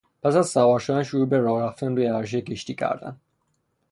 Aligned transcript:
پس 0.23 0.35
از 0.35 0.49
سوار 0.49 0.79
شدن، 0.79 1.03
شروع 1.03 1.27
به 1.27 1.37
راه 1.37 1.61
رفتن 1.63 1.95
روی 1.95 2.05
عرشهی 2.05 2.41
کشتی 2.41 2.75
کردند. 2.75 3.19